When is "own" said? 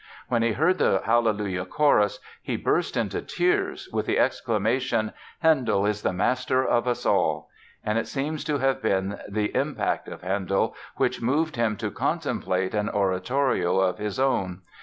14.19-14.63